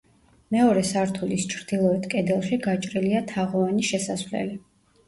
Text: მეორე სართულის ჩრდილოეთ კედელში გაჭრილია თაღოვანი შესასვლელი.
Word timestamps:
მეორე 0.55 0.83
სართულის 0.91 1.45
ჩრდილოეთ 1.51 2.09
კედელში 2.15 2.61
გაჭრილია 2.67 3.25
თაღოვანი 3.35 3.91
შესასვლელი. 3.93 4.61